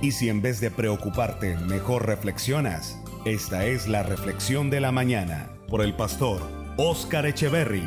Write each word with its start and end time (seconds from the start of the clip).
Y 0.00 0.12
si 0.12 0.28
en 0.28 0.40
vez 0.40 0.60
de 0.60 0.70
preocuparte, 0.70 1.56
mejor 1.56 2.06
reflexionas, 2.06 3.02
esta 3.24 3.66
es 3.66 3.88
la 3.88 4.04
reflexión 4.04 4.70
de 4.70 4.80
la 4.80 4.92
mañana 4.92 5.50
por 5.68 5.82
el 5.82 5.92
pastor 5.92 6.40
Oscar 6.76 7.26
Echeverry. 7.26 7.82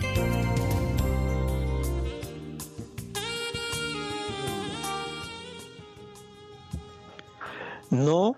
No 7.89 8.35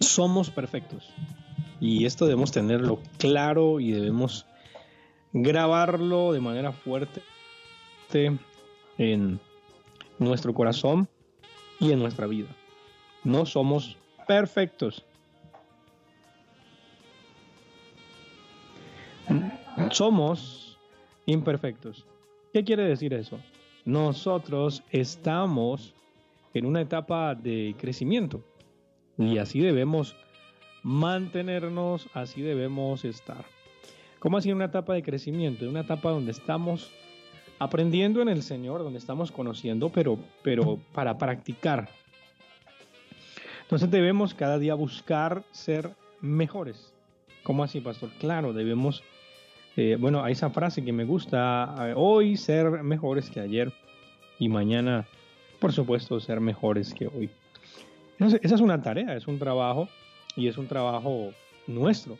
somos 0.00 0.48
perfectos. 0.48 1.12
Y 1.78 2.06
esto 2.06 2.24
debemos 2.24 2.52
tenerlo 2.52 3.00
claro 3.18 3.80
y 3.80 3.92
debemos 3.92 4.46
grabarlo 5.34 6.32
de 6.32 6.40
manera 6.40 6.72
fuerte 6.72 7.20
en 8.96 9.40
nuestro 10.18 10.54
corazón 10.54 11.06
y 11.80 11.92
en 11.92 11.98
nuestra 11.98 12.26
vida. 12.26 12.48
No 13.24 13.46
somos 13.46 13.96
perfectos. 14.26 15.04
Somos 19.90 20.78
imperfectos. 21.26 22.06
¿Qué 22.52 22.64
quiere 22.64 22.84
decir 22.84 23.12
eso? 23.12 23.38
Nosotros 23.84 24.82
estamos 24.90 25.94
en 26.54 26.66
una 26.66 26.80
etapa 26.80 27.34
de 27.34 27.74
crecimiento 27.78 28.42
y 29.18 29.38
así 29.38 29.60
debemos 29.60 30.16
mantenernos, 30.82 32.08
así 32.14 32.42
debemos 32.42 33.04
estar. 33.04 33.44
¿Cómo 34.18 34.38
así 34.38 34.52
una 34.52 34.66
etapa 34.66 34.94
de 34.94 35.02
crecimiento? 35.02 35.68
Una 35.68 35.80
etapa 35.80 36.10
donde 36.10 36.32
estamos 36.32 36.90
aprendiendo 37.58 38.20
en 38.22 38.28
el 38.28 38.42
Señor, 38.42 38.82
donde 38.82 38.98
estamos 38.98 39.32
conociendo, 39.32 39.90
pero, 39.90 40.18
pero 40.42 40.78
para 40.92 41.16
practicar. 41.18 41.88
Entonces 43.62 43.90
debemos 43.90 44.34
cada 44.34 44.58
día 44.58 44.74
buscar 44.74 45.42
ser 45.50 45.90
mejores. 46.20 46.92
¿Cómo 47.42 47.64
así, 47.64 47.80
pastor? 47.80 48.10
Claro, 48.20 48.52
debemos, 48.52 49.02
eh, 49.76 49.96
bueno, 49.98 50.22
hay 50.22 50.32
esa 50.32 50.50
frase 50.50 50.84
que 50.84 50.92
me 50.92 51.04
gusta, 51.04 51.74
eh, 51.80 51.94
hoy 51.96 52.36
ser 52.36 52.82
mejores 52.82 53.30
que 53.30 53.40
ayer 53.40 53.72
y 54.38 54.48
mañana, 54.48 55.06
por 55.58 55.72
supuesto, 55.72 56.20
ser 56.20 56.40
mejores 56.40 56.92
que 56.92 57.06
hoy. 57.06 57.30
Entonces, 58.12 58.40
esa 58.42 58.54
es 58.54 58.60
una 58.60 58.80
tarea, 58.82 59.14
es 59.16 59.26
un 59.26 59.38
trabajo 59.38 59.88
y 60.36 60.48
es 60.48 60.58
un 60.58 60.66
trabajo 60.66 61.32
nuestro. 61.66 62.18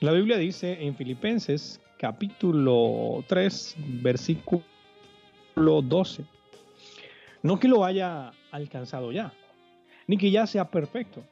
La 0.00 0.12
Biblia 0.12 0.36
dice 0.36 0.84
en 0.84 0.94
Filipenses 0.94 1.80
capítulo 2.04 3.24
3, 3.28 3.76
versículo 4.02 4.62
12. 5.56 6.22
No 7.42 7.58
que 7.58 7.66
lo 7.66 7.82
haya 7.82 8.30
alcanzado 8.50 9.10
ya, 9.10 9.32
ni 10.06 10.18
que 10.18 10.30
ya 10.30 10.46
sea 10.46 10.70
perfecto, 10.70 11.22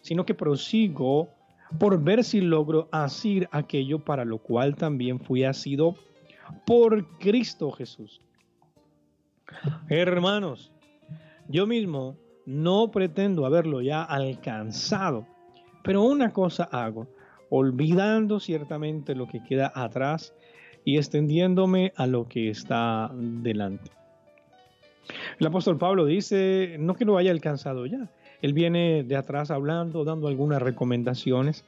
sino 0.00 0.26
que 0.26 0.34
prosigo 0.34 1.28
por 1.78 2.02
ver 2.02 2.24
si 2.24 2.40
logro 2.40 2.88
hacer 2.90 3.48
aquello 3.52 4.00
para 4.00 4.24
lo 4.24 4.38
cual 4.38 4.74
también 4.74 5.20
fui 5.20 5.44
asido 5.44 5.94
por 6.66 7.06
Cristo 7.18 7.70
Jesús. 7.70 8.20
Hermanos, 9.88 10.72
yo 11.46 11.68
mismo 11.68 12.16
no 12.46 12.90
pretendo 12.90 13.46
haberlo 13.46 13.80
ya 13.80 14.02
alcanzado, 14.02 15.24
pero 15.84 16.02
una 16.02 16.32
cosa 16.32 16.64
hago, 16.64 17.06
olvidando 17.50 18.40
ciertamente 18.40 19.14
lo 19.14 19.26
que 19.26 19.42
queda 19.42 19.72
atrás 19.74 20.34
y 20.84 20.98
extendiéndome 20.98 21.92
a 21.96 22.06
lo 22.06 22.28
que 22.28 22.50
está 22.50 23.10
delante. 23.14 23.90
El 25.38 25.46
apóstol 25.46 25.78
Pablo 25.78 26.06
dice, 26.06 26.76
no 26.78 26.94
que 26.94 27.04
lo 27.04 27.18
haya 27.18 27.30
alcanzado 27.30 27.86
ya, 27.86 28.10
él 28.42 28.52
viene 28.52 29.02
de 29.02 29.16
atrás 29.16 29.50
hablando, 29.50 30.04
dando 30.04 30.28
algunas 30.28 30.60
recomendaciones, 30.62 31.64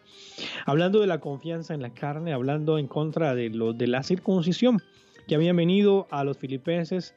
hablando 0.67 1.01
de 1.01 1.07
la 1.07 1.19
confianza 1.19 1.75
en 1.75 1.83
la 1.83 1.91
carne, 1.91 2.33
hablando 2.33 2.79
en 2.79 2.87
contra 2.87 3.35
de, 3.35 3.51
lo, 3.51 3.73
de 3.73 3.87
la 3.87 4.03
circuncisión, 4.03 4.81
que 5.27 5.35
habían 5.35 5.57
venido 5.57 6.07
a 6.11 6.25
los 6.25 6.39
filipenses 6.39 7.15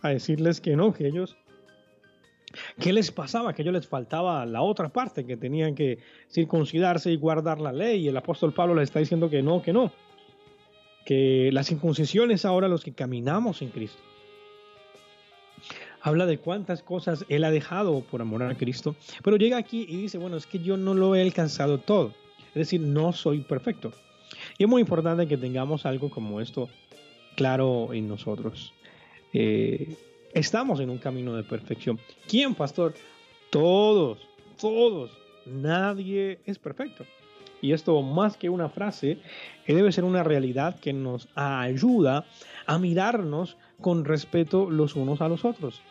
a 0.00 0.08
decirles 0.08 0.60
que 0.60 0.76
no, 0.76 0.92
que 0.92 1.06
ellos 1.06 1.36
¿Qué 2.80 2.92
les 2.92 3.10
pasaba? 3.10 3.52
Que 3.52 3.62
ellos 3.62 3.74
les 3.74 3.86
faltaba 3.86 4.46
la 4.46 4.62
otra 4.62 4.88
parte, 4.88 5.26
que 5.26 5.36
tenían 5.36 5.74
que 5.74 5.98
circuncidarse 6.30 7.10
y 7.10 7.16
guardar 7.16 7.60
la 7.60 7.72
ley. 7.72 8.04
Y 8.04 8.08
el 8.08 8.16
apóstol 8.16 8.52
Pablo 8.52 8.74
les 8.74 8.84
está 8.84 8.98
diciendo 8.98 9.28
que 9.28 9.42
no, 9.42 9.62
que 9.62 9.72
no. 9.72 9.92
Que 11.04 11.50
la 11.52 11.64
circuncisión 11.64 12.30
es 12.30 12.44
ahora 12.44 12.68
los 12.68 12.84
que 12.84 12.92
caminamos 12.92 13.62
en 13.62 13.70
Cristo. 13.70 14.02
Habla 16.00 16.26
de 16.26 16.38
cuántas 16.38 16.82
cosas 16.82 17.24
él 17.28 17.44
ha 17.44 17.50
dejado 17.50 18.00
por 18.00 18.20
amor 18.22 18.42
a 18.42 18.56
Cristo. 18.56 18.96
Pero 19.22 19.36
llega 19.36 19.56
aquí 19.56 19.86
y 19.88 19.96
dice, 19.96 20.18
bueno, 20.18 20.36
es 20.36 20.46
que 20.46 20.58
yo 20.58 20.76
no 20.76 20.94
lo 20.94 21.14
he 21.14 21.22
alcanzado 21.22 21.78
todo. 21.78 22.12
Es 22.48 22.54
decir, 22.54 22.80
no 22.80 23.12
soy 23.12 23.40
perfecto. 23.40 23.92
Y 24.58 24.64
es 24.64 24.68
muy 24.68 24.80
importante 24.80 25.28
que 25.28 25.36
tengamos 25.36 25.86
algo 25.86 26.10
como 26.10 26.40
esto 26.40 26.68
claro 27.36 27.92
en 27.92 28.08
nosotros. 28.08 28.72
Eh, 29.32 29.96
Estamos 30.34 30.80
en 30.80 30.88
un 30.88 30.96
camino 30.96 31.36
de 31.36 31.42
perfección. 31.42 32.00
¿Quién, 32.26 32.54
pastor? 32.54 32.94
Todos, 33.50 34.18
todos. 34.58 35.10
Nadie 35.44 36.40
es 36.46 36.58
perfecto. 36.58 37.04
Y 37.60 37.72
esto 37.72 38.00
más 38.00 38.38
que 38.38 38.48
una 38.48 38.70
frase, 38.70 39.18
debe 39.66 39.92
ser 39.92 40.04
una 40.04 40.22
realidad 40.22 40.80
que 40.80 40.94
nos 40.94 41.28
ayuda 41.34 42.24
a 42.66 42.78
mirarnos 42.78 43.58
con 43.80 44.06
respeto 44.06 44.70
los 44.70 44.96
unos 44.96 45.20
a 45.20 45.28
los 45.28 45.44
otros. 45.44 45.82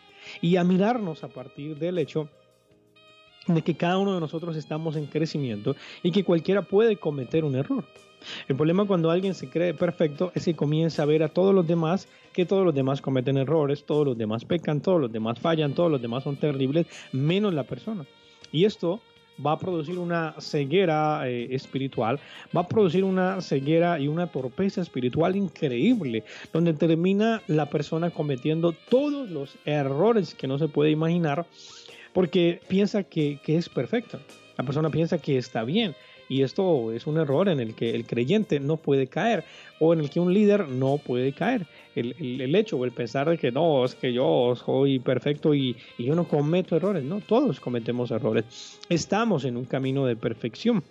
Y 0.41 0.55
a 0.55 0.63
mirarnos 0.63 1.23
a 1.23 1.27
partir 1.27 1.77
del 1.77 1.99
hecho 1.99 2.27
de 3.47 3.61
que 3.61 3.75
cada 3.75 3.99
uno 3.99 4.15
de 4.15 4.19
nosotros 4.19 4.55
estamos 4.55 4.95
en 4.95 5.05
crecimiento 5.05 5.75
y 6.01 6.11
que 6.11 6.23
cualquiera 6.23 6.63
puede 6.63 6.97
cometer 6.97 7.45
un 7.45 7.55
error. 7.55 7.85
El 8.47 8.55
problema 8.55 8.85
cuando 8.85 9.11
alguien 9.11 9.33
se 9.33 9.49
cree 9.49 9.73
perfecto 9.73 10.31
es 10.35 10.45
que 10.45 10.55
comienza 10.55 11.03
a 11.03 11.05
ver 11.05 11.23
a 11.23 11.29
todos 11.29 11.53
los 11.53 11.67
demás 11.67 12.07
que 12.33 12.45
todos 12.45 12.65
los 12.65 12.73
demás 12.73 13.01
cometen 13.01 13.37
errores, 13.37 13.83
todos 13.85 14.05
los 14.05 14.17
demás 14.17 14.45
pecan, 14.45 14.81
todos 14.81 15.01
los 15.01 15.11
demás 15.11 15.39
fallan, 15.39 15.73
todos 15.73 15.91
los 15.91 16.01
demás 16.01 16.23
son 16.23 16.37
terribles, 16.37 16.87
menos 17.11 17.53
la 17.53 17.63
persona. 17.63 18.05
Y 18.51 18.65
esto 18.65 19.01
va 19.45 19.53
a 19.53 19.59
producir 19.59 19.97
una 19.97 20.35
ceguera 20.39 21.27
eh, 21.27 21.47
espiritual, 21.51 22.19
va 22.55 22.61
a 22.61 22.67
producir 22.67 23.03
una 23.03 23.41
ceguera 23.41 23.99
y 23.99 24.07
una 24.07 24.27
torpeza 24.27 24.81
espiritual 24.81 25.35
increíble, 25.35 26.23
donde 26.53 26.73
termina 26.73 27.41
la 27.47 27.69
persona 27.69 28.11
cometiendo 28.11 28.73
todos 28.89 29.29
los 29.29 29.57
errores 29.65 30.35
que 30.35 30.47
no 30.47 30.57
se 30.59 30.67
puede 30.67 30.91
imaginar, 30.91 31.45
porque 32.13 32.61
piensa 32.67 33.03
que, 33.03 33.39
que 33.43 33.57
es 33.57 33.69
perfecta. 33.69 34.19
La 34.57 34.65
persona 34.65 34.89
piensa 34.89 35.17
que 35.17 35.37
está 35.37 35.63
bien 35.63 35.95
y 36.31 36.43
esto 36.43 36.93
es 36.93 37.07
un 37.07 37.17
error 37.17 37.49
en 37.49 37.59
el 37.59 37.75
que 37.75 37.93
el 37.93 38.05
creyente 38.05 38.61
no 38.61 38.77
puede 38.77 39.07
caer 39.07 39.43
o 39.81 39.91
en 39.91 39.99
el 39.99 40.09
que 40.09 40.21
un 40.21 40.33
líder 40.33 40.69
no 40.69 40.97
puede 40.97 41.33
caer. 41.33 41.67
El, 41.93 42.55
hecho 42.55 42.77
o 42.77 42.85
el 42.85 42.93
pensar 42.93 43.29
de 43.29 43.37
que 43.37 43.51
no, 43.51 43.83
es 43.83 43.95
que 43.95 44.13
yo 44.13 44.55
soy 44.55 44.99
perfecto 44.99 45.53
y, 45.53 45.75
y 45.97 46.05
yo 46.05 46.15
no 46.15 46.29
cometo 46.29 46.77
errores. 46.77 47.03
No, 47.03 47.19
todos 47.19 47.59
cometemos 47.59 48.11
errores. 48.11 48.79
Estamos 48.87 49.43
en 49.43 49.57
un 49.57 49.65
camino 49.65 50.05
de 50.05 50.15
perfección. 50.15 50.81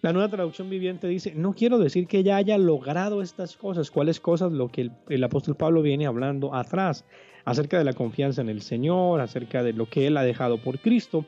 La 0.00 0.12
nueva 0.12 0.28
traducción 0.28 0.68
viviente 0.68 1.06
dice, 1.06 1.34
no 1.36 1.54
quiero 1.54 1.78
decir 1.78 2.08
que 2.08 2.24
ya 2.24 2.34
haya 2.34 2.58
logrado 2.58 3.22
estas 3.22 3.56
cosas. 3.56 3.92
¿Cuáles 3.92 4.18
cosas? 4.18 4.50
Lo 4.50 4.66
que 4.70 4.80
el, 4.80 4.92
el, 5.08 5.22
apóstol 5.22 5.54
Pablo 5.54 5.82
viene 5.82 6.06
hablando 6.06 6.52
atrás, 6.52 7.04
acerca 7.44 7.78
de 7.78 7.84
la 7.84 7.92
confianza 7.92 8.40
en 8.40 8.48
el 8.48 8.62
Señor, 8.62 9.20
acerca 9.20 9.62
de 9.62 9.72
lo 9.72 9.86
que 9.86 10.08
él 10.08 10.16
ha 10.16 10.24
dejado 10.24 10.58
por 10.58 10.80
Cristo, 10.80 11.26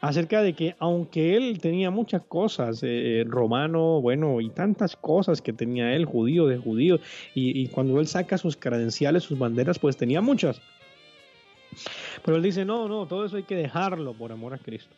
acerca 0.00 0.42
de 0.42 0.54
que 0.54 0.74
aunque 0.78 1.36
él 1.36 1.58
tenía 1.60 1.90
muchas 1.90 2.22
cosas, 2.22 2.80
eh, 2.82 3.24
romano, 3.26 4.00
bueno, 4.00 4.40
y 4.40 4.50
tantas 4.50 4.96
cosas 4.96 5.42
que 5.42 5.52
tenía 5.52 5.94
él, 5.94 6.06
judío 6.06 6.46
de 6.46 6.56
judío, 6.56 6.98
y, 7.34 7.68
cuando 7.68 8.00
él 8.00 8.06
saca 8.06 8.38
sus 8.38 8.56
credenciales, 8.56 9.24
sus 9.24 9.38
banderas, 9.38 9.78
pues 9.78 9.96
tenía 9.96 10.20
muchas. 10.20 10.60
Pero 12.24 12.36
él 12.36 12.42
dice, 12.42 12.64
no, 12.64 12.88
no, 12.88 13.06
todo 13.06 13.24
eso 13.24 13.36
hay 13.36 13.44
que 13.44 13.54
dejarlo 13.54 14.14
por 14.14 14.32
amor 14.32 14.54
a 14.54 14.58
Cristo. 14.58 14.94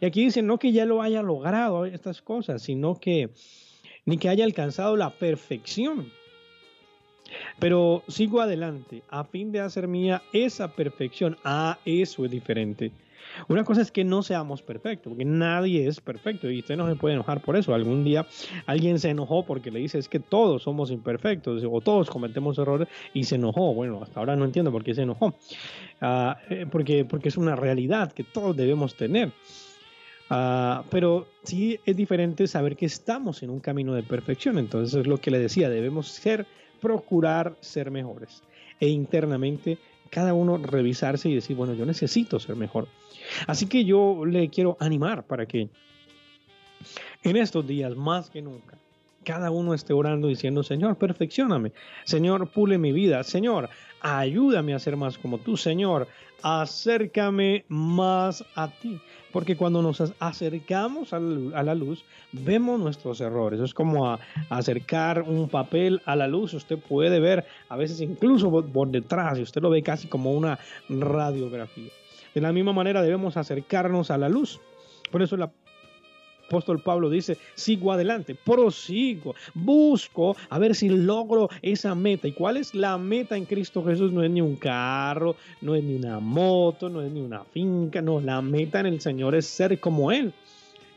Y 0.00 0.06
aquí 0.06 0.24
dice, 0.24 0.42
no 0.42 0.58
que 0.58 0.72
ya 0.72 0.84
lo 0.84 1.02
haya 1.02 1.22
logrado 1.22 1.84
estas 1.84 2.20
cosas, 2.22 2.62
sino 2.62 2.98
que 2.98 3.30
ni 4.04 4.18
que 4.18 4.28
haya 4.28 4.44
alcanzado 4.44 4.96
la 4.96 5.10
perfección. 5.10 6.10
Pero 7.58 8.02
sigo 8.08 8.40
adelante, 8.40 9.02
a 9.08 9.24
fin 9.24 9.52
de 9.52 9.60
hacer 9.60 9.88
mía 9.88 10.22
esa 10.32 10.68
perfección. 10.68 11.36
Ah, 11.44 11.78
eso 11.84 12.24
es 12.24 12.30
diferente. 12.30 12.92
Una 13.48 13.64
cosa 13.64 13.82
es 13.82 13.90
que 13.90 14.04
no 14.04 14.22
seamos 14.22 14.62
perfectos, 14.62 15.10
porque 15.10 15.24
nadie 15.24 15.86
es 15.86 16.00
perfecto 16.00 16.50
y 16.50 16.60
usted 16.60 16.76
no 16.76 16.88
se 16.88 16.96
puede 16.96 17.14
enojar 17.14 17.40
por 17.40 17.56
eso. 17.56 17.74
Algún 17.74 18.04
día 18.04 18.26
alguien 18.66 18.98
se 18.98 19.10
enojó 19.10 19.44
porque 19.44 19.70
le 19.70 19.80
dice 19.80 19.98
es 19.98 20.08
que 20.08 20.20
todos 20.20 20.62
somos 20.62 20.90
imperfectos 20.90 21.62
o 21.70 21.80
todos 21.80 22.10
cometemos 22.10 22.58
errores 22.58 22.88
y 23.14 23.24
se 23.24 23.36
enojó. 23.36 23.74
Bueno, 23.74 24.02
hasta 24.02 24.20
ahora 24.20 24.36
no 24.36 24.44
entiendo 24.44 24.72
por 24.72 24.84
qué 24.84 24.94
se 24.94 25.02
enojó. 25.02 25.34
Ah, 26.00 26.38
eh, 26.50 26.66
porque, 26.70 27.04
porque 27.04 27.28
es 27.28 27.36
una 27.36 27.56
realidad 27.56 28.12
que 28.12 28.24
todos 28.24 28.56
debemos 28.56 28.94
tener. 28.94 29.32
Uh, 30.28 30.82
pero 30.90 31.28
sí 31.44 31.78
es 31.86 31.96
diferente 31.96 32.48
saber 32.48 32.74
que 32.74 32.86
estamos 32.86 33.44
en 33.44 33.50
un 33.50 33.60
camino 33.60 33.94
de 33.94 34.02
perfección. 34.02 34.58
Entonces 34.58 35.00
es 35.00 35.06
lo 35.06 35.18
que 35.18 35.30
le 35.30 35.38
decía, 35.38 35.70
debemos 35.70 36.08
ser, 36.08 36.46
procurar 36.80 37.56
ser 37.60 37.90
mejores. 37.90 38.42
E 38.80 38.88
internamente 38.88 39.78
cada 40.10 40.34
uno 40.34 40.58
revisarse 40.58 41.28
y 41.28 41.34
decir, 41.34 41.56
bueno, 41.56 41.74
yo 41.74 41.86
necesito 41.86 42.38
ser 42.40 42.56
mejor. 42.56 42.88
Así 43.46 43.66
que 43.66 43.84
yo 43.84 44.24
le 44.24 44.48
quiero 44.48 44.76
animar 44.80 45.24
para 45.24 45.46
que 45.46 45.68
en 47.22 47.36
estos 47.36 47.66
días, 47.66 47.96
más 47.96 48.30
que 48.30 48.42
nunca, 48.42 48.78
cada 49.26 49.50
uno 49.50 49.74
esté 49.74 49.92
orando 49.92 50.28
diciendo, 50.28 50.62
Señor, 50.62 50.96
perfeccioname, 50.96 51.72
Señor, 52.04 52.48
pule 52.48 52.78
mi 52.78 52.92
vida, 52.92 53.24
Señor, 53.24 53.68
ayúdame 54.00 54.72
a 54.72 54.78
ser 54.78 54.96
más 54.96 55.18
como 55.18 55.38
tú, 55.38 55.56
Señor, 55.56 56.06
acércame 56.42 57.64
más 57.68 58.44
a 58.54 58.68
ti. 58.68 59.00
Porque 59.32 59.56
cuando 59.56 59.82
nos 59.82 60.00
acercamos 60.20 61.12
a 61.12 61.18
la 61.18 61.74
luz, 61.74 62.04
vemos 62.32 62.80
nuestros 62.80 63.20
errores. 63.20 63.60
Es 63.60 63.74
como 63.74 64.18
acercar 64.48 65.22
un 65.22 65.48
papel 65.50 66.00
a 66.06 66.16
la 66.16 66.26
luz. 66.26 66.54
Usted 66.54 66.78
puede 66.78 67.20
ver 67.20 67.44
a 67.68 67.76
veces 67.76 68.00
incluso 68.00 68.50
por, 68.50 68.88
detrás, 68.88 69.38
y 69.38 69.42
usted 69.42 69.60
lo 69.60 69.68
ve 69.68 69.82
casi 69.82 70.06
como 70.08 70.32
una 70.32 70.58
radiografía. 70.88 71.90
De 72.34 72.40
la 72.40 72.52
misma 72.52 72.72
manera 72.72 73.02
debemos 73.02 73.36
acercarnos 73.36 74.10
a 74.10 74.16
la 74.16 74.30
luz. 74.30 74.58
Por 75.10 75.20
eso 75.20 75.36
la 75.36 75.50
apóstol 76.46 76.80
Pablo 76.80 77.10
dice, 77.10 77.36
sigo 77.54 77.92
adelante, 77.92 78.34
prosigo, 78.34 79.34
busco 79.54 80.36
a 80.48 80.58
ver 80.58 80.74
si 80.74 80.88
logro 80.88 81.48
esa 81.62 81.94
meta. 81.94 82.28
¿Y 82.28 82.32
cuál 82.32 82.56
es 82.56 82.74
la 82.74 82.96
meta 82.98 83.36
en 83.36 83.44
Cristo 83.44 83.84
Jesús? 83.84 84.12
No 84.12 84.22
es 84.22 84.30
ni 84.30 84.40
un 84.40 84.56
carro, 84.56 85.36
no 85.60 85.74
es 85.74 85.82
ni 85.82 85.96
una 85.96 86.20
moto, 86.20 86.88
no 86.88 87.02
es 87.02 87.10
ni 87.10 87.20
una 87.20 87.44
finca, 87.44 88.00
no, 88.00 88.20
la 88.20 88.40
meta 88.42 88.80
en 88.80 88.86
el 88.86 89.00
Señor 89.00 89.34
es 89.34 89.46
ser 89.46 89.78
como 89.80 90.12
Él. 90.12 90.32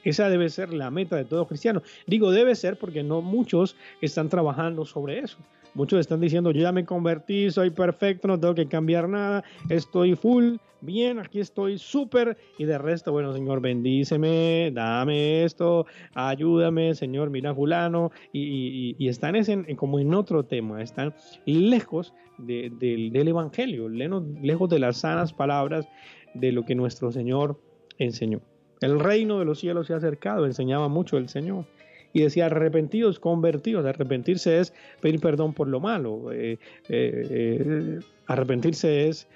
Esa 0.04 0.30
debe 0.30 0.50
ser 0.50 0.74
la 0.74 0.90
meta 0.92 1.18
de 1.18 1.26
todo 1.26 1.46
cristiano. 1.46 1.82
Digo 2.08 2.32
debe 2.32 2.56
ser 2.56 2.78
porque 2.78 3.04
no 3.04 3.22
muchos 3.22 3.76
están 4.02 4.30
trabajando 4.30 4.86
sobre 4.86 5.20
eso. 5.20 5.38
Muchos 5.74 6.00
están 6.00 6.20
diciendo, 6.20 6.52
yo 6.52 6.62
ya 6.62 6.72
me 6.72 6.86
convertí, 6.86 7.52
soy 7.52 7.70
perfecto, 7.70 8.28
no 8.28 8.40
tengo 8.40 8.56
que 8.56 8.68
cambiar 8.68 9.08
nada, 9.08 9.44
estoy 9.70 10.16
full, 10.16 10.56
bien, 10.82 11.20
aquí 11.20 11.40
estoy 11.40 11.78
súper. 11.78 12.38
Y 12.58 12.66
de 12.66 12.78
resto, 12.78 13.12
bueno, 13.12 13.34
Señor, 13.34 13.62
bendíceme, 13.62 14.72
dame 14.74 15.44
esto, 15.44 15.86
ayúdame, 16.14 16.96
Señor, 16.96 17.30
mira 17.30 17.54
fulano. 17.54 18.12
Y, 18.34 19.08
están 19.08 19.36
en, 19.36 19.76
como 19.76 20.00
en 20.00 20.14
otro 20.14 20.44
tema, 20.44 20.82
están 20.82 21.14
lejos 21.46 22.14
del 22.38 23.28
Evangelio, 23.28 23.90
lejos 23.90 24.70
de 24.70 24.80
las 24.80 24.98
sanas 24.98 25.34
palabras 25.34 25.88
de 26.34 26.52
lo 26.52 26.66
que 26.66 26.76
nuestro 26.76 27.12
Señor 27.12 27.60
enseñó. 27.98 28.42
El 28.82 29.00
reino 29.00 29.40
de 29.40 29.46
los 29.46 29.60
cielos 29.60 29.88
se 29.88 29.94
ha 29.94 29.98
acercado, 29.98 30.46
enseñaba 30.46 30.88
mucho 30.88 31.18
el 31.18 31.28
Señor 31.28 31.66
y 32.14 32.22
decía 32.22 32.48
arrepentidos, 32.48 33.20
convertidos. 33.20 33.86
Arrepentirse 33.86 34.60
es 34.60 34.74
pedir 35.02 35.20
perdón 35.20 35.54
por 35.54 35.68
lo 35.68 35.80
malo. 35.80 36.32
Eh, 36.32 36.58
eh, 36.90 37.28
eh, 37.30 38.00
arrepentirse 38.28 39.08
es 39.08 39.28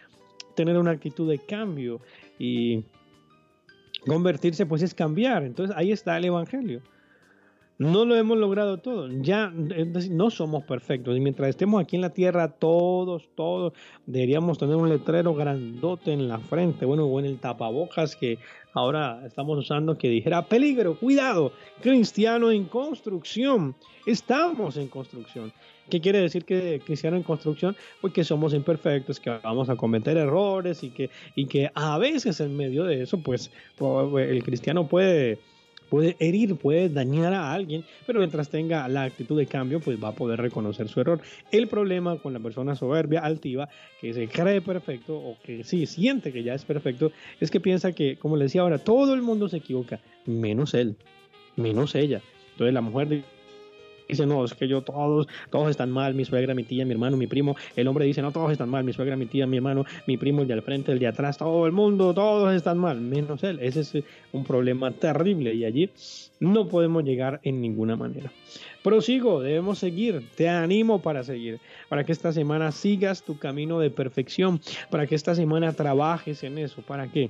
tener 0.56 0.78
una 0.78 0.92
actitud 0.92 1.30
de 1.30 1.40
cambio 1.40 2.00
y 2.40 2.84
convertirse 4.06 4.66
pues 4.66 4.81
es 4.81 4.94
cambiar. 4.94 5.44
Entonces 5.44 5.75
ahí 5.75 5.92
está 5.92 6.18
el 6.18 6.25
Evangelio. 6.25 6.81
No 7.78 8.06
lo 8.06 8.16
hemos 8.16 8.38
logrado 8.38 8.78
todo. 8.78 9.10
Ya 9.22 9.52
no 9.52 10.30
somos 10.30 10.64
perfectos. 10.64 11.18
Y 11.18 11.20
mientras 11.20 11.50
estemos 11.50 11.81
aquí 11.81 11.96
en 11.96 12.04
la 12.04 12.12
tierra, 12.12 12.48
todos, 12.48 13.30
todos, 13.36 13.74
deberíamos 14.06 14.58
tener 14.58 14.75
un 14.75 14.90
letrero 14.90 15.34
grandote 15.34 16.14
en 16.14 16.28
la 16.28 16.40
frente, 16.40 16.86
bueno, 16.86 17.06
o 17.06 17.20
en 17.20 17.25
el 17.25 17.40
tapabocas 17.40 18.16
que 18.16 18.38
ahora 18.74 19.24
estamos 19.25 19.58
usando 19.58 19.98
que 19.98 20.10
dijera, 20.10 20.44
peligro, 20.44 20.98
cuidado, 21.00 21.54
cristiano 21.81 22.52
en 22.52 22.66
construcción. 22.66 23.75
Estamos 24.06 24.78
en 24.78 24.88
construcción. 24.88 25.52
¿Qué 25.90 26.00
quiere 26.00 26.20
decir 26.20 26.46
que 26.46 26.81
cristiano 26.86 27.18
en 27.18 27.24
construcción? 27.24 27.75
Pues 28.02 28.14
que 28.14 28.24
somos 28.24 28.54
imperfectos, 28.54 29.20
que 29.20 29.30
vamos 29.30 29.70
a 29.70 29.75
cometer 29.75 30.16
errores 30.18 30.84
y 30.84 30.92
que, 30.92 31.10
y 31.36 31.48
que 31.48 31.72
a 31.74 31.98
veces 31.98 32.40
en 32.40 32.56
medio 32.56 32.86
de 32.86 33.02
eso, 33.02 33.22
pues 33.22 33.52
el 33.80 34.44
cristiano 34.44 34.88
puede 34.88 35.40
puede 35.94 36.16
herir, 36.18 36.56
puede 36.56 36.90
dañar 36.90 37.36
a 37.36 37.54
alguien, 37.54 37.86
pero 38.07 38.18
mientras 38.18 38.50
tenga 38.50 38.88
la 38.88 39.04
actitud 39.04 39.38
de 39.38 39.45
cambio, 39.45 39.80
pues 39.80 40.04
va 40.04 40.07
a 40.07 40.16
poder 40.16 40.42
reconocer 40.42 40.88
su 40.88 41.00
error. 41.00 41.22
El 41.51 41.68
problema 41.68 42.18
con 42.18 42.34
la 42.34 42.40
persona 42.40 42.74
soberbia, 42.74 43.19
altiva, 43.19 43.69
que 44.01 44.12
se 44.12 44.28
cree 44.28 44.60
perfecto 44.62 45.16
o 45.16 45.38
que 45.44 45.63
sí 45.63 45.86
siente 45.86 46.34
que 46.34 46.42
ya 46.42 46.56
es 46.56 46.66
perfecto, 46.66 47.12
es 47.40 47.51
que 47.51 47.60
piensa 47.60 47.92
que, 47.92 48.18
como 48.18 48.38
le 48.38 48.45
decía 48.45 48.62
ahora, 48.62 48.80
todo 48.80 49.13
el 49.13 49.22
mundo 49.22 49.48
se 49.50 49.57
equivoca, 49.57 50.00
menos 50.25 50.74
él, 50.74 50.95
menos 51.57 51.94
ella. 51.94 52.24
Entonces 52.54 52.74
la 52.74 52.81
mujer 52.81 53.22
dice, 54.07 54.25
no, 54.25 54.45
es 54.45 54.53
que 54.53 54.67
yo 54.67 54.81
todos, 54.81 55.27
todos 55.50 55.69
están 55.69 55.91
mal, 55.91 56.13
mi 56.13 56.25
suegra, 56.25 56.53
mi 56.53 56.63
tía, 56.63 56.85
mi 56.85 56.91
hermano, 56.91 57.17
mi 57.17 57.27
primo. 57.27 57.55
El 57.75 57.88
hombre 57.88 58.05
dice, 58.05 58.21
no, 58.21 58.31
todos 58.31 58.51
están 58.51 58.69
mal, 58.69 58.83
mi 58.83 58.94
suegra, 58.94 59.15
mi 59.15 59.25
tía, 59.25 59.47
mi 59.47 59.57
hermano, 59.57 59.85
mi 60.07 60.17
primo, 60.17 60.41
el 60.41 60.47
de 60.47 60.53
al 60.53 60.61
frente, 60.61 60.91
el 60.91 61.00
de 61.00 61.07
atrás, 61.07 61.38
todo 61.38 61.65
el 61.65 61.71
mundo, 61.71 62.13
todos 62.13 62.53
están 62.53 62.77
mal, 62.77 63.00
menos 63.01 63.44
él. 63.44 63.59
Ese 63.61 63.81
es 63.81 64.03
un 64.31 64.44
problema 64.44 64.91
terrible 64.91 65.53
y 65.53 65.65
allí 65.65 65.89
no 66.39 66.67
podemos 66.67 67.03
llegar 67.03 67.39
en 67.44 67.61
ninguna 67.61 67.95
manera. 67.95 68.31
Prosigo, 68.83 69.41
debemos 69.41 69.79
seguir, 69.79 70.27
te 70.35 70.50
animo 70.50 71.01
para 71.01 71.23
seguir, 71.23 71.59
para 71.88 72.03
que 72.03 72.11
esta 72.11 72.33
semana 72.33 72.71
sigas 72.71 73.23
tu 73.23 73.38
camino 73.38 73.79
de 73.79 73.89
perfección, 73.89 74.59
para 74.89 75.07
que 75.07 75.15
esta 75.15 75.35
semana 75.35 75.71
trabajes 75.71 76.44
en 76.44 76.57
eso, 76.57 76.81
¿para 76.81 77.07
qué? 77.07 77.29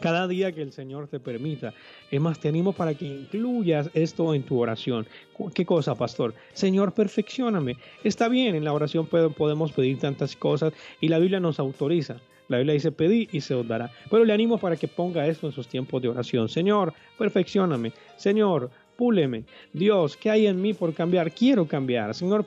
Cada 0.00 0.26
día 0.28 0.52
que 0.52 0.62
el 0.62 0.72
Señor 0.72 1.08
te 1.08 1.20
permita. 1.20 1.74
Es 2.10 2.20
más, 2.20 2.38
te 2.38 2.48
animo 2.48 2.72
para 2.72 2.94
que 2.94 3.06
incluyas 3.06 3.90
esto 3.94 4.34
en 4.34 4.42
tu 4.42 4.60
oración. 4.60 5.06
¿Qué 5.54 5.64
cosa, 5.64 5.94
pastor? 5.94 6.34
Señor, 6.52 6.92
perfeccioname. 6.92 7.76
Está 8.02 8.28
bien, 8.28 8.54
en 8.54 8.64
la 8.64 8.72
oración 8.72 9.06
podemos 9.06 9.72
pedir 9.72 9.98
tantas 9.98 10.36
cosas 10.36 10.72
y 11.00 11.08
la 11.08 11.18
Biblia 11.18 11.40
nos 11.40 11.58
autoriza. 11.58 12.16
La 12.48 12.58
Biblia 12.58 12.74
dice 12.74 12.92
pedí 12.92 13.28
y 13.32 13.40
se 13.40 13.54
os 13.54 13.66
dará. 13.66 13.90
Pero 14.10 14.24
le 14.24 14.32
animo 14.32 14.58
para 14.58 14.76
que 14.76 14.88
ponga 14.88 15.26
esto 15.26 15.46
en 15.46 15.52
sus 15.52 15.66
tiempos 15.66 16.02
de 16.02 16.08
oración. 16.08 16.48
Señor, 16.48 16.92
perfeccioname. 17.18 17.92
Señor, 18.16 18.70
púleme. 18.96 19.44
Dios, 19.72 20.16
¿qué 20.16 20.30
hay 20.30 20.46
en 20.46 20.60
mí 20.60 20.72
por 20.74 20.94
cambiar? 20.94 21.32
Quiero 21.32 21.66
cambiar. 21.66 22.14
Señor, 22.14 22.44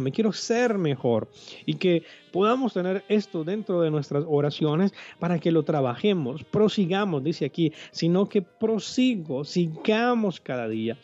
me 0.00 0.12
Quiero 0.12 0.32
ser 0.32 0.78
mejor. 0.78 1.28
Y 1.66 1.74
que 1.74 2.02
podamos 2.32 2.72
tener 2.72 3.04
esto 3.08 3.44
dentro 3.44 3.80
de 3.80 3.90
nuestras 3.90 4.24
oraciones 4.26 4.92
para 5.18 5.38
que 5.38 5.52
lo 5.52 5.62
trabajemos, 5.62 6.44
prosigamos, 6.44 7.22
dice 7.22 7.44
aquí, 7.44 7.72
sino 7.90 8.28
que 8.28 8.42
prosigo, 8.42 9.44
sigamos 9.44 10.40
cada 10.40 10.68
día 10.68 10.96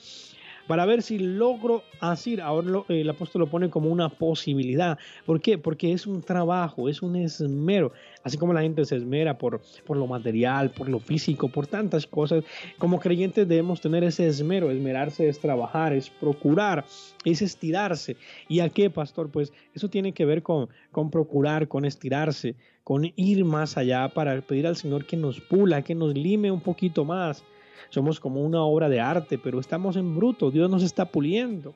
para 0.71 0.87
ver 0.87 1.03
si 1.03 1.19
logro 1.19 1.83
así. 1.99 2.39
Ahora 2.39 2.85
el 2.87 3.11
apóstol 3.11 3.41
lo 3.41 3.51
pone 3.51 3.71
como 3.71 3.91
una 3.91 4.09
posibilidad. 4.09 5.01
¿Por 5.27 5.41
qué? 5.41 5.59
Porque 5.59 5.93
es 5.93 6.07
un 6.07 6.23
trabajo, 6.23 6.89
es 6.89 7.03
un 7.03 7.17
esmero. 7.17 7.91
Así 8.23 8.39
como 8.39 8.53
la 8.53 8.63
gente 8.63 8.85
se 8.85 8.95
esmera 8.95 9.37
por, 9.37 9.61
por 9.85 9.97
lo 9.97 10.07
material, 10.07 10.71
por 10.71 10.89
lo 10.89 11.01
físico, 11.01 11.49
por 11.49 11.67
tantas 11.67 12.07
cosas, 12.07 12.45
como 12.79 13.01
creyentes 13.01 13.49
debemos 13.49 13.81
tener 13.81 14.05
ese 14.05 14.29
esmero. 14.29 14.71
Esmerarse 14.71 15.29
es 15.29 15.41
trabajar, 15.41 15.93
es 15.93 16.09
procurar, 16.09 16.85
es 17.25 17.43
estirarse. 17.43 18.17
¿Y 18.47 18.61
a 18.61 18.69
qué, 18.69 18.91
pastor? 18.91 19.29
Pues 19.29 19.53
eso 19.75 19.91
tiene 19.91 20.13
que 20.13 20.25
ver 20.25 20.45
con, 20.45 20.69
con 20.93 21.11
procurar, 21.11 21.67
con 21.67 21.85
estirarse, 21.85 22.55
con 22.85 23.11
ir 23.17 23.45
más 23.45 23.77
allá 23.77 24.09
para 24.11 24.41
pedir 24.41 24.69
al 24.69 24.77
Señor 24.77 25.05
que 25.05 25.17
nos 25.17 25.41
pula, 25.41 25.83
que 25.83 25.97
nos 25.97 26.15
lime 26.15 26.53
un 26.53 26.61
poquito 26.61 27.05
más 27.05 27.43
somos 27.89 28.21
como 28.21 28.43
una 28.43 28.63
obra 28.63 28.89
de 28.89 29.01
arte, 29.01 29.39
pero 29.39 29.61
estamos 29.61 29.97
en 29.97 30.15
bruto, 30.15 30.51
Dios 30.51 30.71
nos 30.71 30.83
está 30.83 31.07
puliendo. 31.07 31.75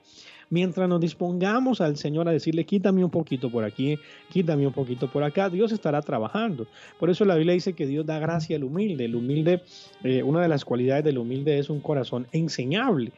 Mientras 0.50 0.88
nos 0.88 1.00
dispongamos 1.00 1.80
al 1.80 1.96
Señor 1.96 2.28
a 2.28 2.32
decirle, 2.32 2.64
quítame 2.64 3.02
un 3.02 3.10
poquito 3.10 3.50
por 3.50 3.64
aquí, 3.64 3.98
quítame 4.30 4.66
un 4.66 4.72
poquito 4.72 5.10
por 5.10 5.24
acá, 5.24 5.48
Dios 5.48 5.72
estará 5.72 6.02
trabajando. 6.02 6.66
Por 6.98 7.10
eso 7.10 7.24
la 7.24 7.34
Biblia 7.34 7.54
dice 7.54 7.72
que 7.72 7.86
Dios 7.86 8.04
da 8.04 8.18
gracia 8.18 8.56
al 8.56 8.64
humilde. 8.64 9.06
El 9.06 9.16
humilde, 9.16 9.62
eh, 10.02 10.22
una 10.22 10.42
de 10.42 10.48
las 10.48 10.64
cualidades 10.64 11.04
del 11.04 11.18
humilde 11.18 11.58
es 11.58 11.70
un 11.70 11.80
corazón 11.80 12.26
enseñable 12.32 13.12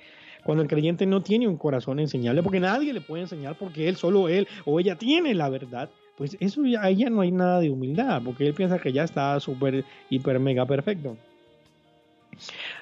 cuando 0.47 0.63
el 0.63 0.69
creyente 0.69 1.07
no 1.07 1.23
tiene 1.23 1.49
un 1.49 1.57
corazón 1.57 1.99
enseñable, 1.99 2.41
porque 2.41 2.61
nadie 2.61 2.93
le 2.93 3.01
puede 3.01 3.25
enseñar 3.25 3.57
porque 3.59 3.89
él, 3.89 3.97
solo 3.97 4.29
él 4.29 4.47
o 4.65 4.79
ella 4.79 4.95
tiene 4.95 5.35
la 5.35 5.49
verdad, 5.49 5.91
pues 6.17 6.37
eso 6.39 6.65
ya, 6.65 6.83
ahí 6.83 6.97
ya 6.97 7.11
no 7.11 7.21
hay 7.21 7.33
nada 7.33 7.59
de 7.59 7.69
humildad, 7.69 8.23
porque 8.25 8.47
él 8.47 8.55
piensa 8.55 8.79
que 8.79 8.93
ya 8.93 9.03
está 9.03 9.39
súper, 9.41 9.85
hiper, 10.09 10.39
mega 10.39 10.65
perfecto. 10.65 11.17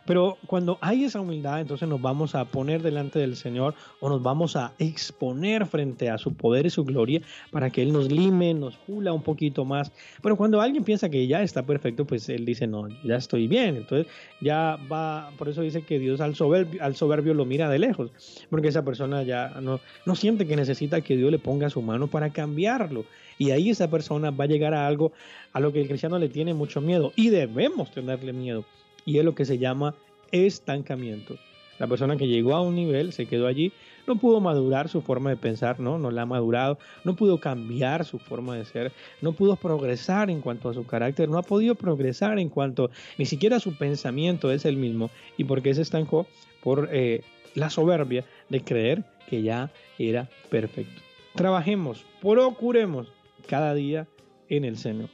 Pero 0.06 0.36
cuando 0.46 0.78
hay 0.80 1.04
esa 1.04 1.20
humildad, 1.20 1.60
entonces 1.60 1.88
nos 1.88 2.00
vamos 2.00 2.34
a 2.34 2.44
poner 2.44 2.82
delante 2.82 3.18
del 3.18 3.36
Señor 3.36 3.74
o 4.00 4.08
nos 4.08 4.22
vamos 4.22 4.56
a 4.56 4.72
exponer 4.78 5.66
frente 5.66 6.10
a 6.10 6.18
su 6.18 6.34
poder 6.34 6.66
y 6.66 6.70
su 6.70 6.84
gloria 6.84 7.22
para 7.50 7.70
que 7.70 7.82
Él 7.82 7.92
nos 7.92 8.10
lime, 8.10 8.54
nos 8.54 8.76
pula 8.76 9.12
un 9.12 9.22
poquito 9.22 9.64
más. 9.64 9.92
Pero 10.22 10.36
cuando 10.36 10.60
alguien 10.60 10.84
piensa 10.84 11.08
que 11.08 11.26
ya 11.26 11.42
está 11.42 11.62
perfecto, 11.62 12.04
pues 12.04 12.28
Él 12.28 12.44
dice, 12.44 12.66
no, 12.66 12.88
ya 13.04 13.16
estoy 13.16 13.46
bien. 13.46 13.76
Entonces 13.76 14.06
ya 14.40 14.78
va, 14.90 15.30
por 15.38 15.48
eso 15.48 15.62
dice 15.62 15.82
que 15.82 15.98
Dios 15.98 16.20
al 16.20 16.34
soberbio, 16.34 17.34
lo 17.34 17.44
mira 17.44 17.68
de 17.68 17.78
lejos, 17.78 18.10
porque 18.50 18.68
esa 18.68 18.84
persona 18.84 19.22
ya 19.22 19.60
no 19.60 20.14
siente 20.14 20.46
que 20.46 20.56
necesita 20.56 21.00
que 21.00 21.16
Dios 21.16 21.30
le 21.30 21.38
ponga 21.38 21.70
su 21.70 21.82
mano 21.82 22.06
para 22.08 22.30
cambiarlo. 22.30 23.04
Y 23.38 23.50
ahí 23.50 23.70
esa 23.70 23.90
persona 23.90 24.30
va 24.30 24.44
a 24.44 24.48
llegar 24.48 24.74
a 24.74 24.86
algo 24.86 25.12
a 25.52 25.60
lo 25.60 25.72
que 25.72 25.80
el 25.80 25.88
cristiano 25.88 26.18
le 26.18 26.28
tiene 26.28 26.54
mucho 26.54 26.80
miedo 26.80 27.12
y 27.16 27.30
debemos 27.30 27.90
tenerle 27.90 28.32
miedo 28.32 28.64
y 29.04 29.18
es 29.18 29.24
lo 29.24 29.34
que 29.34 29.44
se 29.44 29.58
llama 29.58 29.94
estancamiento. 30.32 31.36
La 31.78 31.86
persona 31.86 32.16
que 32.16 32.28
llegó 32.28 32.54
a 32.54 32.60
un 32.60 32.74
nivel 32.74 33.12
se 33.12 33.26
quedó 33.26 33.46
allí 33.46 33.72
no 34.06 34.16
pudo 34.16 34.40
madurar 34.40 34.88
su 34.88 35.00
forma 35.00 35.30
de 35.30 35.36
pensar, 35.36 35.80
no, 35.80 35.98
no 35.98 36.10
la 36.10 36.22
ha 36.22 36.26
madurado, 36.26 36.78
no 37.04 37.16
pudo 37.16 37.38
cambiar 37.38 38.04
su 38.04 38.18
forma 38.18 38.56
de 38.56 38.64
ser, 38.64 38.92
no 39.20 39.32
pudo 39.32 39.56
progresar 39.56 40.30
en 40.30 40.40
cuanto 40.40 40.68
a 40.68 40.74
su 40.74 40.86
carácter, 40.86 41.28
no 41.28 41.38
ha 41.38 41.42
podido 41.42 41.74
progresar 41.74 42.38
en 42.38 42.48
cuanto 42.48 42.90
ni 43.18 43.26
siquiera 43.26 43.60
su 43.60 43.76
pensamiento 43.76 44.52
es 44.52 44.64
el 44.64 44.76
mismo 44.76 45.10
y 45.36 45.44
porque 45.44 45.74
se 45.74 45.82
estancó 45.82 46.26
por 46.62 46.88
eh, 46.92 47.22
la 47.54 47.70
soberbia 47.70 48.24
de 48.48 48.60
creer 48.60 49.04
que 49.28 49.42
ya 49.42 49.70
era 49.98 50.28
perfecto. 50.50 51.00
Trabajemos, 51.34 52.04
procuremos 52.20 53.08
cada 53.48 53.74
día 53.74 54.06
en 54.48 54.64
el 54.64 54.76
Señor. 54.76 55.08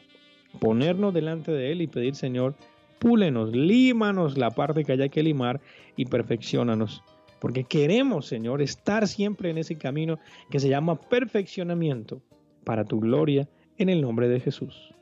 Ponernos 0.58 1.14
delante 1.14 1.52
de 1.52 1.70
Él 1.70 1.80
y 1.80 1.86
pedir, 1.86 2.16
Señor, 2.16 2.54
púlenos, 3.00 3.50
límanos 3.50 4.38
la 4.38 4.50
parte 4.50 4.84
que 4.84 4.92
haya 4.92 5.08
que 5.08 5.24
limar 5.24 5.60
y 5.96 6.04
perfeccionanos. 6.04 7.02
Porque 7.40 7.64
queremos, 7.64 8.26
Señor, 8.26 8.62
estar 8.62 9.08
siempre 9.08 9.50
en 9.50 9.58
ese 9.58 9.76
camino 9.76 10.18
que 10.50 10.60
se 10.60 10.68
llama 10.68 11.00
perfeccionamiento 11.00 12.22
para 12.62 12.84
tu 12.84 13.00
gloria 13.00 13.48
en 13.78 13.88
el 13.88 14.02
nombre 14.02 14.28
de 14.28 14.40
Jesús. 14.40 14.94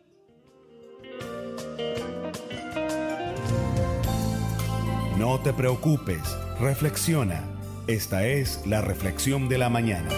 No 5.18 5.40
te 5.40 5.52
preocupes, 5.52 6.38
reflexiona. 6.60 7.42
Esta 7.88 8.26
es 8.26 8.64
la 8.66 8.82
reflexión 8.82 9.48
de 9.48 9.58
la 9.58 9.68
mañana. 9.68 10.08